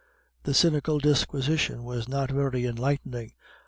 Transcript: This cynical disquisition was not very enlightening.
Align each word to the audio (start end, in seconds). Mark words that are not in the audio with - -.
This 0.45 0.57
cynical 0.57 0.97
disquisition 0.97 1.83
was 1.83 2.09
not 2.09 2.31
very 2.31 2.65
enlightening. 2.65 3.33